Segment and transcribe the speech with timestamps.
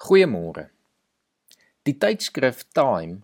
[0.00, 0.70] Goeiemôre.
[1.84, 3.18] Die tydskrif Time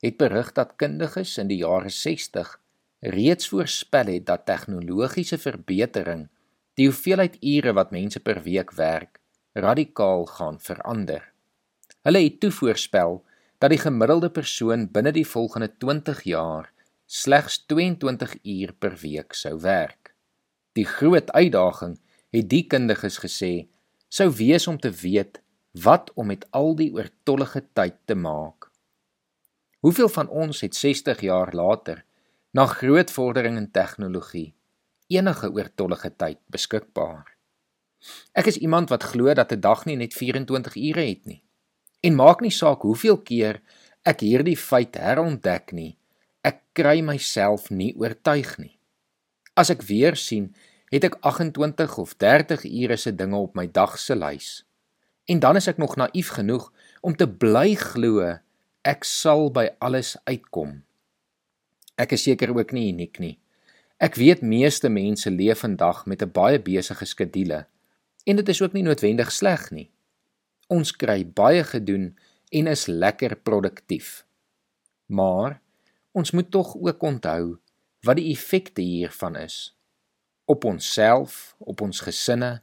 [0.00, 2.54] het berig dat kundiges in die jare 60
[3.12, 6.22] reeds voorspel het dat tegnologiese verbetering
[6.80, 9.20] die hoeveelheid ure wat mense per week werk
[9.52, 11.26] radikaal gaan verander.
[12.08, 13.20] Hulle het toe voorspel
[13.60, 16.72] dat die gemiddelde persoon binne die volgende 20 jaar
[17.04, 20.14] slegs 22 uur per week sou werk.
[20.72, 21.98] Die groot uitdaging,
[22.32, 23.68] het die kundiges gesê,
[24.08, 25.41] sou wees om te weet
[25.72, 28.70] wat om met al die oortollige tyd te maak.
[29.80, 32.04] Hoeveel van ons het 60 jaar later
[32.50, 34.54] na groot vordering in tegnologie
[35.08, 37.36] enige oortollige tyd beskikbaar?
[38.32, 41.42] Ek is iemand wat glo dat 'n dag nie net 24 ure het nie.
[42.00, 43.60] En maak nie saak hoeveel keer
[44.02, 45.96] ek hierdie feit herontdek nie,
[46.42, 48.78] ek kry myself nie oortuig nie.
[49.54, 50.54] As ek weer sien,
[50.90, 54.64] het ek 28 of 30 ure se dinge op my dag se lys.
[55.24, 58.24] En dan is ek nog naïef genoeg om te bly glo
[58.82, 60.80] ek sal by alles uitkom.
[61.94, 63.36] Ek is seker ook nie uniek nie.
[64.02, 67.66] Ek weet meeste mense leef vandag met 'n baie besige skedule
[68.26, 69.90] en dit is ook nie noodwendig sleg nie.
[70.68, 72.18] Ons kry baie gedoen
[72.50, 74.26] en is lekker produktief.
[75.06, 75.60] Maar
[76.12, 77.58] ons moet tog ook onthou
[78.02, 79.76] wat die effekte hiervan is
[80.44, 82.62] op onsself, op ons gesinne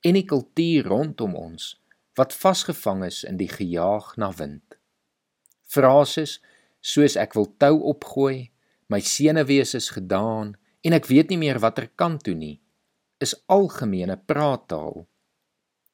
[0.00, 1.76] en die kultuur rondom ons
[2.18, 4.76] wat vasgevang is in die gejaag na wind.
[5.70, 6.38] Frases
[6.80, 8.50] soos ek wil tou opgooi,
[8.88, 12.56] my senuwees is gedaan en ek weet nie meer watter kant toe nie,
[13.22, 15.06] is algemene praattaal.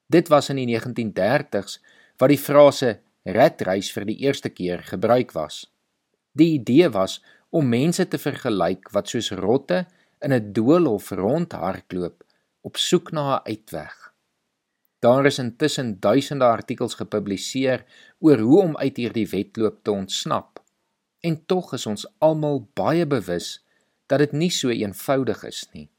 [0.09, 1.81] Dit was in die 1930s
[2.21, 5.65] wat die frase redreis vir die eerste keer gebruik was.
[6.37, 7.21] Die idee was
[7.55, 9.85] om mense te vergelyk wat soos rotte
[10.21, 12.25] in 'n doolhof rondhardloop
[12.63, 14.04] op soek na 'n uitweg.
[15.05, 17.85] Daar is intussen duisende artikels gepubliseer
[18.19, 20.63] oor hoe om uit hierdie wedloop te ontsnap.
[21.21, 23.59] En tog is ons almal baie bewus
[24.09, 25.91] dat dit nie so eenvoudig is nie.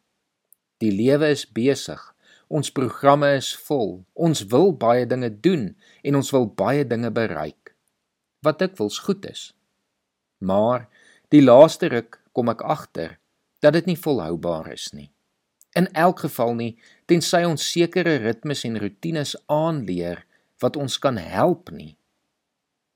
[0.82, 2.02] Die lewe is besig.
[2.48, 4.00] Ons programme is vol.
[4.14, 5.70] Ons wil baie dinge doen
[6.02, 7.76] en ons wil baie dinge bereik.
[8.42, 9.52] Wat dikwels goed is.
[10.42, 10.90] Maar
[11.30, 13.20] die laaste ruk kom ek agter
[13.62, 15.12] dat dit nie volhoubaar is nie
[15.76, 20.26] in elk geval nie tensy ons sekere ritmes en rotines aanleer
[20.64, 21.96] wat ons kan help nie.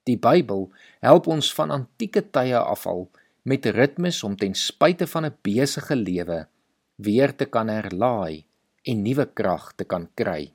[0.08, 0.70] Die Bybel
[1.06, 3.10] help ons van antieke tye af al
[3.44, 6.48] met ritmes om ten spyte van 'n besige lewe
[6.96, 8.46] weer te kan herlaai
[8.84, 10.52] en nuwe krag te kan kry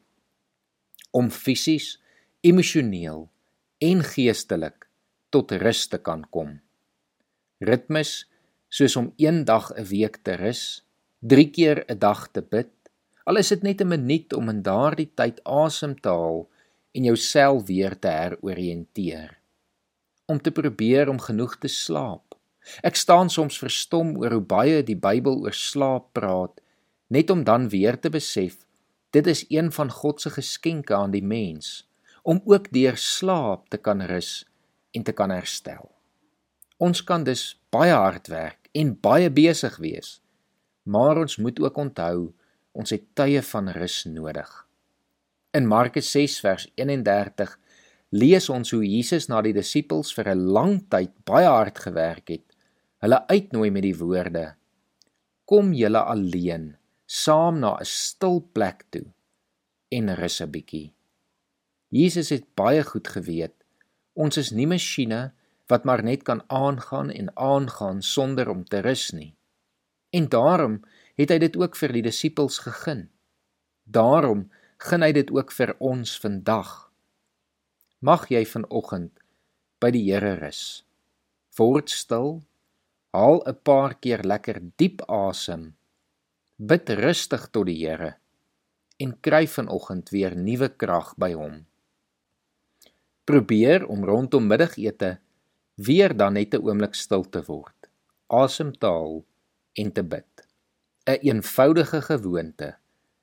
[1.14, 2.00] om fisies,
[2.42, 3.28] emosioneel
[3.78, 4.88] en geestelik
[5.30, 6.56] tot rus te kan kom.
[7.62, 8.24] Ritmes
[8.68, 10.82] soos om een dag 'n week te rus
[11.20, 12.72] 3 keer 'n dag te bid.
[13.24, 16.48] Al is dit net 'n minuut om in daardie tyd asem te haal
[16.92, 19.38] en jouself weer te heroriënteer.
[20.26, 22.34] Om te probeer om genoeg te slaap.
[22.82, 26.60] Ek staan soms verstom oor hoe baie die Bybel oor slaap praat,
[27.06, 28.64] net om dan weer te besef
[29.10, 31.88] dit is een van God se geskenke aan die mens
[32.22, 34.44] om ook deur slaap te kan rus
[34.90, 35.90] en te kan herstel.
[36.76, 40.24] Ons kan dus baie hard werk en baie besig wees
[40.84, 42.32] maar ons moet ook onthou
[42.74, 44.50] ons het tye van rus nodig.
[45.54, 47.54] In Markus 6 vers 31
[48.14, 52.46] lees ons hoe Jesus na die disippels vir 'n lang tyd baie hard gewerk het.
[53.00, 54.54] Hulle uitnooi met die woorde:
[55.46, 56.76] Kom julle alleen
[57.06, 59.06] saam na 'n stil plek toe
[59.90, 60.92] en rus 'n bietjie.
[61.90, 63.54] Jesus het baie goed geweet
[64.14, 65.32] ons is nie masjiene
[65.70, 69.34] wat maar net kan aangaan en aangaan sonder om te rus nie.
[70.14, 70.82] En daarom
[71.20, 73.06] het hy dit ook vir die disippels gegee.
[73.84, 74.48] Daarom
[74.82, 76.72] gun hy dit ook vir ons vandag.
[78.04, 79.12] Mag jy vanoggend
[79.80, 80.84] by die Here rus.
[81.58, 82.42] Word stil.
[83.14, 85.76] Haal 'n paar keer lekker diep asem.
[86.58, 88.16] Bid rustig tot die Here
[88.98, 91.66] en kry vanoggend weer nuwe krag by hom.
[93.24, 95.18] Probeer om rondom middagete
[95.74, 97.88] weer dan net 'n oomblik stil te word.
[98.28, 99.24] Asemhaal
[99.74, 100.43] en te bid.
[101.06, 102.76] 'n een Eenvoudige gewoonte,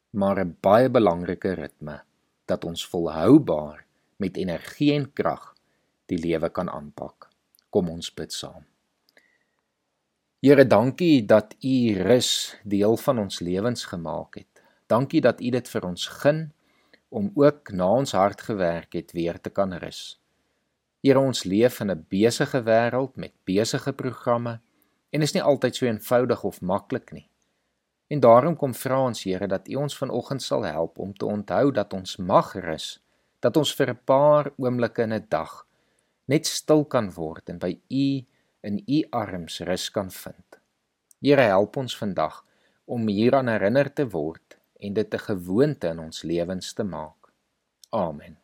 [0.09, 2.03] maar 'n baie belangrike ritme
[2.45, 3.85] dat ons volhoubaar
[4.15, 5.55] met energie en krag
[6.05, 7.29] die lewe kan aanpak.
[7.69, 8.65] Kom ons bid saam.
[10.39, 14.61] Here, dankie dat U rus deel van ons lewens gemaak het.
[14.87, 16.53] Dankie dat U dit vir ons gun
[17.09, 20.21] om ook na ons hart gewerk het weer te kan rus.
[21.01, 24.59] Here, ons leef in 'n besige wêreld met besige programme
[25.09, 27.30] en is nie altyd so eenvoudig of maklik nie.
[28.11, 31.71] En daarom kom vra ons Here dat U ons vanoggend sal help om te onthou
[31.71, 32.97] dat ons mag rus
[33.41, 35.67] dat ons vir 'n paar oomblikke in 'n dag
[36.25, 38.25] net stil kan word en by U
[38.61, 40.59] in U arms rus kan vind.
[41.21, 42.45] Here help ons vandag
[42.85, 47.33] om hieraan herinner te word en dit 'n gewoonte in ons lewens te maak.
[47.89, 48.37] Amen.